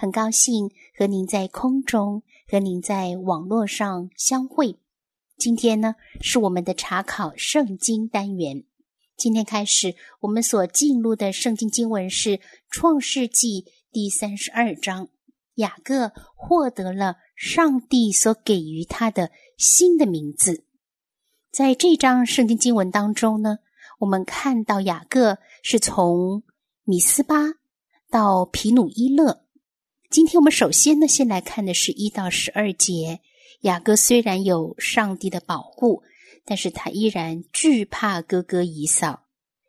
[0.00, 4.78] 很高兴和您在空中和您在网络上相会。
[5.36, 8.62] 今天呢是我们的查考圣经单元。
[9.16, 12.38] 今天开始，我们所进入的圣经经文是
[12.70, 15.08] 创世纪第三十二章。
[15.56, 20.62] 雅各获得了上帝所给予他的新的名字。
[21.50, 23.58] 在这章圣经经文当中呢，
[23.98, 26.44] 我们看到雅各是从
[26.84, 27.54] 米斯巴
[28.08, 29.47] 到皮努伊勒。
[30.10, 33.20] 今天我们首先呢，先来看的是一到十二节。
[33.60, 36.02] 雅各虽然有上帝的保护，
[36.46, 39.26] 但是他依然惧怕哥哥以扫。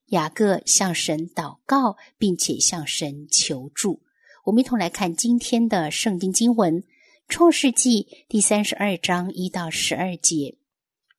[0.08, 4.02] 雅各向神祷告，并且向神求助。
[4.46, 6.82] 我们一同来看今天的圣经经文，
[7.28, 10.36] 《创世纪》第三十二章一到十二节，《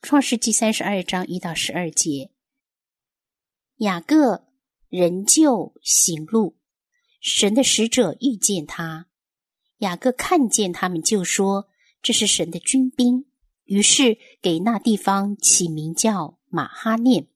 [0.00, 2.30] 创世纪》三十二章一到十二节。
[3.76, 4.46] 雅各
[4.88, 6.56] 仍旧行路，
[7.20, 9.08] 神的使者遇见他。
[9.80, 11.68] 雅各看见他们，就说
[12.02, 13.26] ：“这是神的军兵。”
[13.64, 17.28] 于是给那地方起名叫马哈念。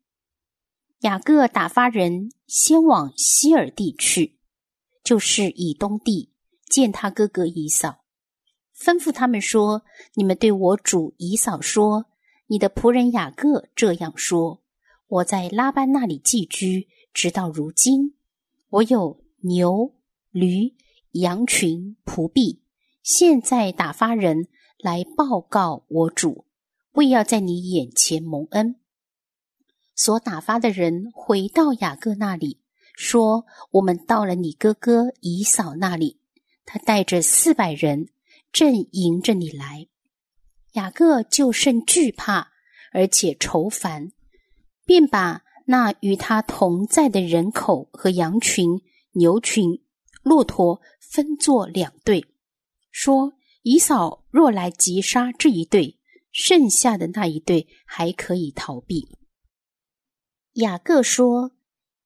[1.00, 4.36] 雅各打发人先往希尔地去，
[5.02, 6.32] 就是以东地，
[6.68, 8.04] 见他哥哥以扫，
[8.76, 9.82] 吩咐他们说
[10.14, 12.06] ：“你们对我主以扫说，
[12.48, 14.62] 你的仆人雅各这样说：
[15.06, 18.14] 我在拉班那里寄居，直到如今，
[18.68, 19.94] 我有牛
[20.30, 20.74] 驴。”
[21.14, 22.60] 羊群仆婢，
[23.04, 24.48] 现在打发人
[24.78, 26.44] 来报告我主，
[26.94, 28.74] 为要在你眼前蒙恩。
[29.94, 32.58] 所打发的人回到雅各那里，
[32.96, 36.18] 说：“我们到了你哥哥以扫那里，
[36.66, 38.08] 他带着四百人，
[38.50, 39.86] 正迎着你来。”
[40.74, 42.48] 雅各就甚惧怕，
[42.92, 44.10] 而且愁烦，
[44.84, 48.82] 便把那与他同在的人口和羊群、
[49.12, 49.83] 牛群。
[50.24, 52.26] 骆驼分作两队，
[52.90, 55.98] 说：“以扫若来击杀这一队，
[56.32, 59.06] 剩下的那一队还可以逃避。”
[60.54, 61.52] 雅各说：“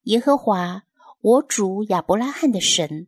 [0.04, 0.82] 耶和华，
[1.20, 3.06] 我主亚伯拉罕的神，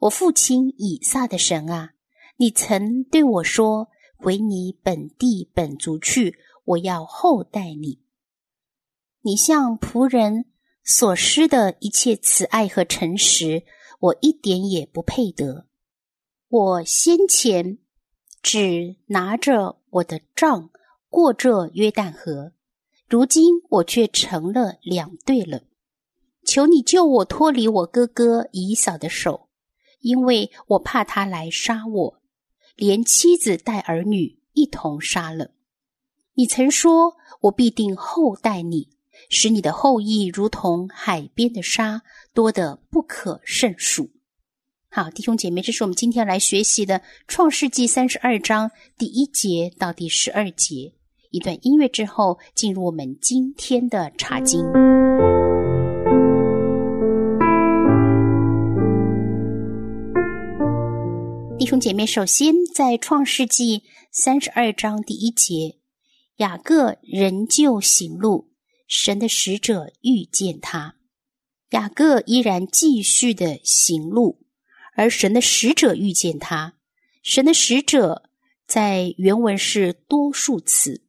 [0.00, 1.92] 我父亲以撒的神啊，
[2.38, 8.00] 你曾对我说：回你本地本族去，我要厚待你。
[9.20, 10.46] 你向仆人
[10.82, 13.62] 所施的一切慈爱和诚实。”
[14.06, 15.66] 我一点也不配得。
[16.48, 17.78] 我先前
[18.42, 20.70] 只拿着我的杖
[21.08, 22.52] 过这约旦河，
[23.08, 25.62] 如今我却成了两队了。
[26.44, 29.48] 求你救我脱离我哥哥以嫂的手，
[30.00, 32.22] 因为我怕他来杀我，
[32.76, 35.50] 连妻子带儿女一同杀了。
[36.34, 38.95] 你曾说我必定厚待你。
[39.28, 42.02] 使你的后裔如同海边的沙，
[42.34, 44.10] 多得不可胜数。
[44.88, 50.92] 好，弟兄姐妹，这是我们今天来学习的《创世纪》三十二章第一节到第十二节。
[51.30, 54.64] 一段音乐之后，进入我们今天的查经。
[61.58, 63.80] 弟兄姐妹，首先在《创世纪》
[64.12, 65.76] 三十二章第一节，
[66.36, 68.48] 雅各仍旧行路。
[68.86, 70.96] 神的使者遇见他，
[71.70, 74.46] 雅各依然继续的行路，
[74.94, 76.74] 而神的使者遇见他。
[77.22, 78.30] 神的使者
[78.66, 81.02] 在原文是多数词，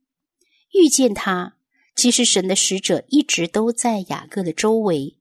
[0.73, 1.55] 遇见他。
[1.95, 5.17] 其实神的使者一直都在雅各的周围，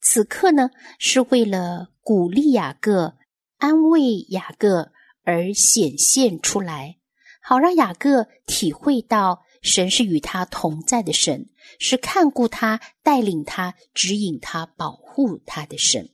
[0.00, 3.16] 此刻呢是为了鼓励雅各、
[3.58, 4.92] 安慰雅各
[5.22, 6.96] 而显现出来，
[7.42, 11.48] 好让雅各体会到神是与他同在的神。
[11.78, 16.10] 是看顾他、带领他、指引他、保护他的神。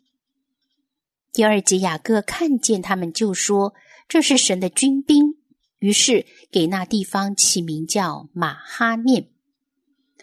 [1.33, 3.75] 第二节，雅各看见他们，就说
[4.09, 5.37] ：“这是神的军兵。”
[5.81, 9.29] 于是给那地方起名叫马哈念。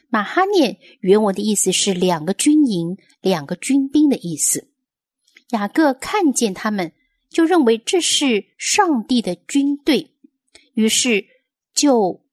[0.10, 4.70] 马哈念原文的意思是两个军营、两个军兵的意思。
[5.50, 6.94] 雅各看见他们，
[7.30, 10.16] 就认为这是上帝的军队，
[10.74, 11.26] 于是
[11.76, 12.26] 就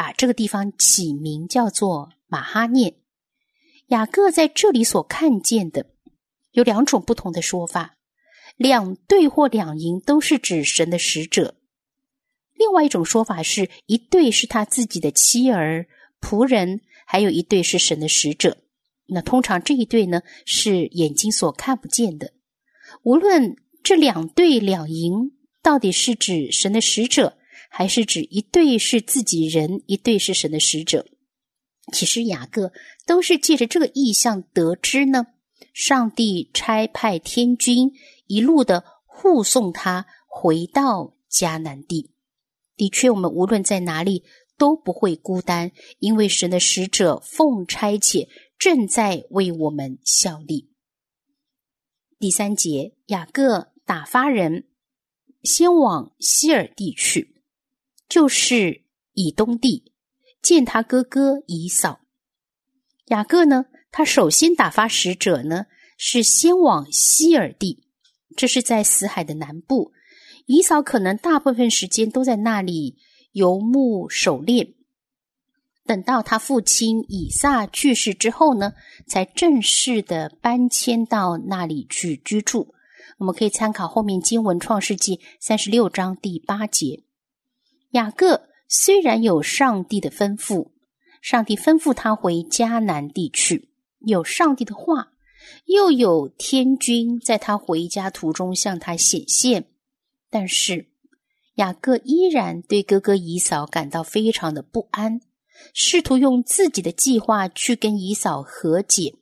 [0.00, 2.12] 把这个地方起名叫做。
[2.26, 2.94] 马哈念，
[3.88, 5.90] 雅各在这里所看见的
[6.52, 7.98] 有两种不同的说法。
[8.56, 11.56] 两对或两营都是指神的使者。
[12.54, 15.86] 另外一种说法是一对是他自己的妻儿、
[16.18, 18.56] 仆人，还有一对是神的使者。
[19.04, 22.32] 那通常这一对呢是眼睛所看不见的。
[23.02, 25.32] 无论这两对两营
[25.62, 27.36] 到底是指神的使者，
[27.70, 31.06] 还是指一对是自己人，一对是神的使者，
[31.92, 32.72] 其实雅各
[33.06, 35.24] 都是借着这个意象得知呢。
[35.72, 37.92] 上帝差派天君
[38.26, 42.10] 一路的护送他回到迦南地。
[42.76, 44.24] 的确，我们无论在哪里
[44.58, 45.70] 都不会孤单，
[46.00, 48.26] 因为神的使者奉差遣
[48.58, 50.72] 正在为我们效力。
[52.18, 54.68] 第三节，雅各打发人
[55.44, 57.39] 先往希尔地去，
[58.10, 58.82] 就是
[59.14, 59.92] 以东地，
[60.42, 62.00] 见他哥哥以扫。
[63.06, 63.66] 雅各呢？
[63.92, 65.66] 他首先打发使者呢，
[65.96, 67.84] 是先往希尔地，
[68.36, 69.92] 这是在死海的南部。
[70.46, 72.98] 以扫可能大部分时间都在那里
[73.32, 74.74] 游牧狩猎。
[75.86, 78.72] 等到他父亲以撒去世之后呢，
[79.06, 82.74] 才正式的搬迁到那里去居住。
[83.18, 87.04] 我们可以参考后面经文《创世纪》三十六章第八节。
[87.90, 90.70] 雅各虽然有上帝的吩咐，
[91.20, 93.70] 上帝吩咐他回迦南地去。
[93.98, 95.12] 有上帝的话，
[95.64, 99.66] 又有天君在他回家途中向他显现，
[100.30, 100.86] 但是
[101.56, 105.20] 雅各依然对哥哥以嫂感到非常的不安，
[105.74, 109.16] 试图用自己的计划去跟以嫂和解。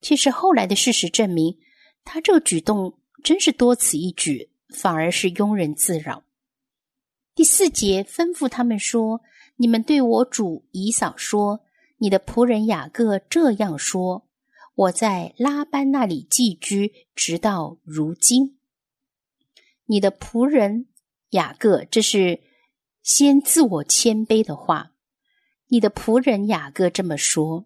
[0.00, 1.56] 其实后来的事实证明，
[2.04, 6.23] 他这个举动真是多此一举，反而是庸人自扰。
[7.34, 9.20] 第四节吩咐他们说
[9.56, 11.60] ：“你们对我主以扫说。”
[11.98, 14.26] 你的仆人雅各这样说
[14.74, 18.58] ：“我在拉班那里寄居，直到如今。”
[19.86, 20.86] 你的仆人
[21.30, 22.40] 雅各，这是
[23.02, 24.92] 先自我谦卑的话。
[25.68, 27.64] 你的仆人雅各这么说：“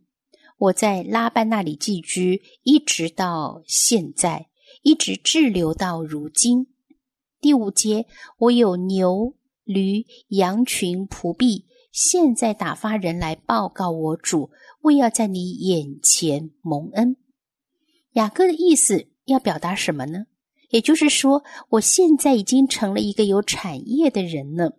[0.57, 4.49] 我在拉班那里寄居，一直到现在，
[4.83, 6.69] 一直滞留到如今。”
[7.41, 8.07] 第五节，
[8.39, 9.35] 我有牛、
[9.69, 11.67] 驴、羊群、仆婢。
[11.93, 14.51] 现在打发人来报告我主，
[14.81, 17.17] 为要在你眼前蒙恩。
[18.13, 20.25] 雅各的意思要表达什么呢？
[20.71, 24.77] 也就是说，我现在已经成了一个有产业的人了。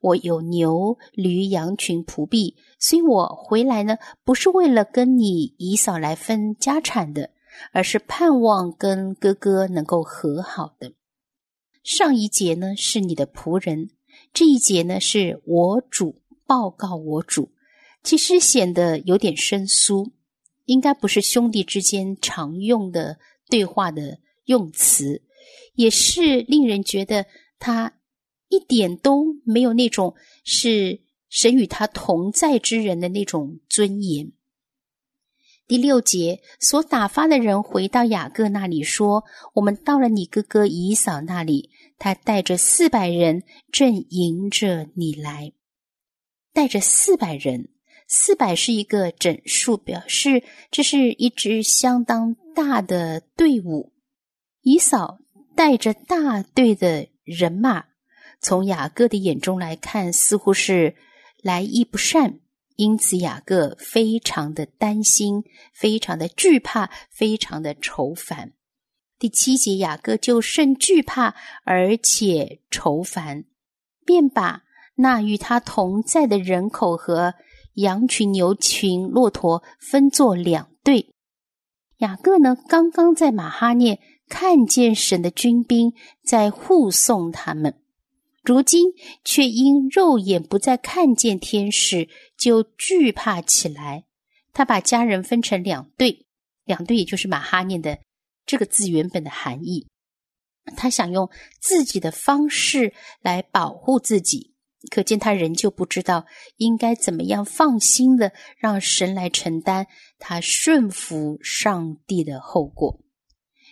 [0.00, 7.30] 我有牛、驴、羊群、仆婢，所以我回来呢，不是为了跟你姨嫂来分家产的，
[7.72, 10.92] 而是盼望跟哥哥能够和好的。
[11.82, 13.90] 上一节呢是你的仆人，
[14.32, 16.20] 这一节呢是我主。
[16.46, 17.52] 报告我主，
[18.02, 20.10] 其实显得有点生疏，
[20.64, 25.22] 应该不是兄弟之间常用的对话的用词，
[25.76, 27.26] 也是令人觉得
[27.60, 27.92] 他
[28.48, 34.32] 一点都没有那种是神与他同在之人的那种尊严。
[35.68, 39.22] 第六节所打发的人回到雅各那里说
[39.54, 45.52] ：“我们到了你哥哥以扫那里，他带着四百人正迎着你来。”
[46.52, 47.68] 带着四百人，
[48.08, 53.92] 四百是一个整数，表示这是一支相当大的队伍。
[54.62, 55.20] 以扫
[55.54, 57.84] 带着大队的人马，
[58.40, 60.96] 从雅各的眼中来看，似乎是
[61.40, 62.40] 来意不善，
[62.74, 68.54] 因此雅各非常的担心，非常的惧怕，非常的愁烦。
[69.20, 71.34] 第七节，雅各就甚惧怕，
[71.64, 73.44] 而且愁烦，
[74.06, 74.62] 便把。
[74.94, 77.34] 那与他同在的人口和
[77.74, 81.14] 羊群、牛群、骆驼分作两队。
[81.98, 85.92] 雅各呢，刚刚在马哈涅看见神的军兵
[86.24, 87.74] 在护送他们，
[88.42, 88.86] 如今
[89.22, 92.08] 却因肉眼不再看见天使，
[92.38, 94.04] 就惧怕起来。
[94.54, 96.26] 他把家人分成两队，
[96.64, 97.98] 两队也就是马哈涅的
[98.50, 99.86] 这个字原本的含义。
[100.76, 101.30] 他想用
[101.60, 102.92] 自己的方式
[103.22, 104.50] 来保护自己。
[104.90, 106.26] 可见他仍旧不知道
[106.56, 109.86] 应该怎么样放心的让神来承担
[110.18, 112.98] 他顺服上帝的后果。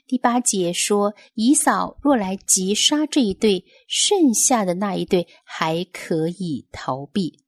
[0.07, 7.43] 第八节说：“以扫若来击杀这一对，剩下的那一对还可以逃避。”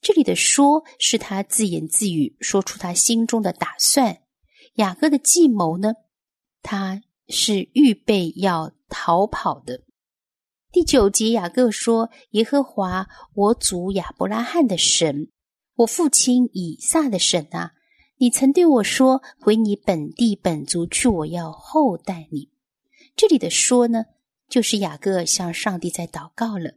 [0.00, 4.22] 这里的“说”是他自言自语，说出他心中的打算。
[4.76, 5.92] 雅各的计谋呢？
[6.62, 9.82] 他是预备要逃跑的。
[10.70, 15.28] 第九节，雅各说：“耶和华，我祖亚伯拉罕的神，
[15.74, 17.72] 我父亲以撒的神啊，
[18.16, 22.48] 你曾对我说：回你本地本族去，我要厚待你。
[23.14, 24.04] 这里的说呢，
[24.48, 26.72] 就是雅各向上帝在祷告了。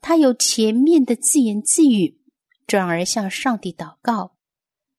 [0.00, 2.20] 他有前面的自言自语，
[2.68, 4.36] 转而向上帝祷告。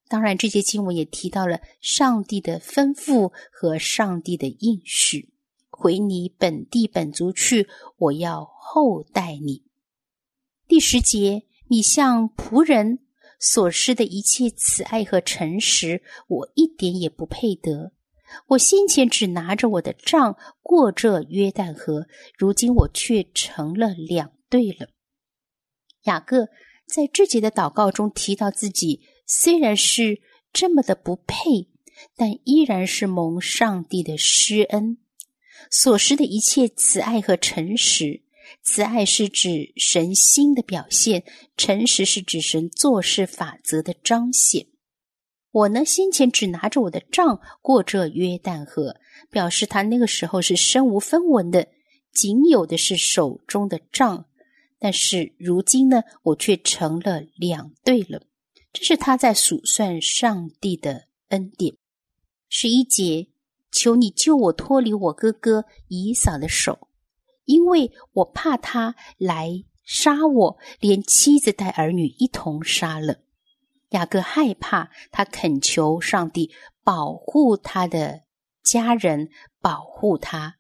[0.10, 5.32] 当然，这节经文也提到了上帝的吩咐和上帝的应许
[5.70, 9.64] ：“回你本地本族去，我要厚待你。”
[10.68, 12.98] 第十节，你向仆人
[13.40, 17.92] 所施的一切慈爱和诚实，我一点也不配得。
[18.48, 24.90] 我先前只拿着我的杖过这约旦河，如今我却成了两对了。
[26.06, 26.48] 雅各
[26.88, 29.02] 在这节的祷告中提到自己。
[29.32, 31.68] 虽然是这么的不配，
[32.16, 34.98] 但依然是蒙上帝的施恩
[35.70, 38.24] 所施的一切慈爱和诚实。
[38.64, 41.24] 慈爱是指神心的表现，
[41.56, 44.66] 诚实是指神做事法则的彰显。
[45.52, 48.96] 我呢，先前只拿着我的杖过这约旦河，
[49.30, 51.68] 表示他那个时候是身无分文的，
[52.12, 54.26] 仅有的是手中的杖。
[54.80, 58.24] 但是如今呢，我却成了两对了。
[58.72, 61.76] 这是他在数算上帝的恩典。
[62.50, 63.28] 十一节，
[63.72, 66.88] 求你救我脱离我哥哥以扫的手，
[67.46, 73.20] 因为我怕他来杀我，连妻子带儿女一同杀了。
[73.90, 76.52] 雅各害怕，他恳求上帝
[76.84, 78.22] 保护他的
[78.64, 79.30] 家人，
[79.62, 80.58] 保护他。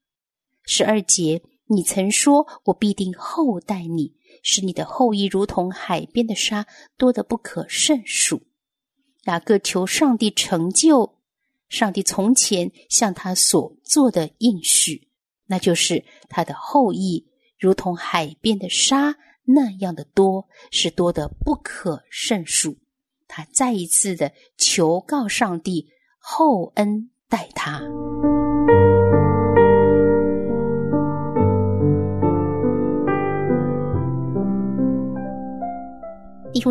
[0.63, 4.19] 十二节，你曾说我必定厚待你。
[4.41, 6.65] 使你的后裔如同海边的沙，
[6.97, 8.41] 多得不可胜数。
[9.25, 11.17] 雅各求上帝成就
[11.67, 15.09] 上帝从前向他所做的应许，
[15.45, 17.27] 那就是他的后裔
[17.59, 22.77] 如同海边的沙那样的多，是多得不可胜数。
[23.27, 27.81] 他再一次的求告上帝厚恩待他。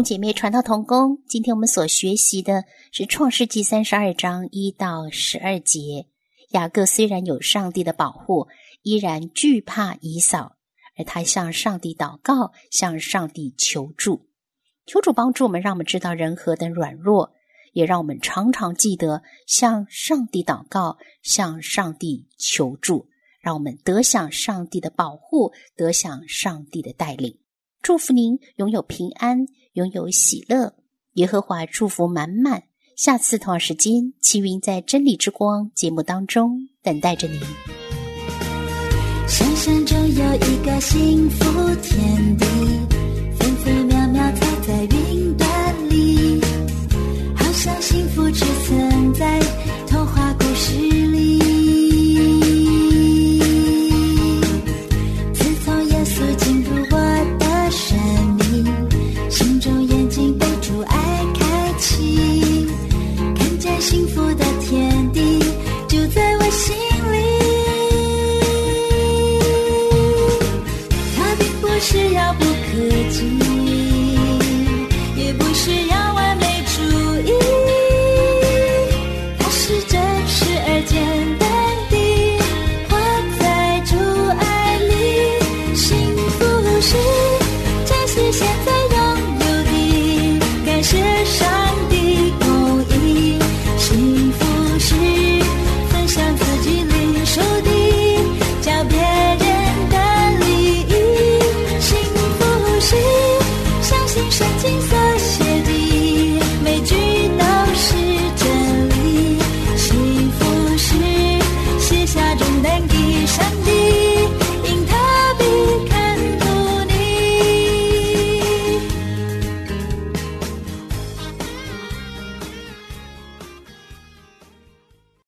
[0.02, 6.06] 姐妹，传道同工，今天我们所学习的是《创世纪》三十二章一到十二节。
[6.50, 8.48] 雅各虽然有上帝的保护，
[8.82, 10.56] 依然惧怕以扫，
[10.96, 14.26] 而他向上帝祷告，向上帝求助，
[14.86, 17.32] 求主帮助我们，让我们知道人何等软弱，
[17.72, 23.08] 也让我们常常记得向上帝祷告，向上帝求助，
[23.40, 27.36] 让我们得享上帝的保护，得享上帝的带领。
[27.88, 29.46] 祝福您拥有平安。
[29.72, 30.74] 拥有喜乐，
[31.14, 32.64] 耶和华祝福满满。
[32.94, 37.40] 下次同样时间，齐云在真理之光节目当中等待着您。
[39.26, 42.44] 想象中有一个幸福天地，
[71.80, 73.38] 是遥不可及，
[75.16, 76.07] 也不是遥。